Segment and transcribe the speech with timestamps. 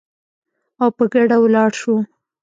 [0.81, 1.95] او په ګډه ولاړ شو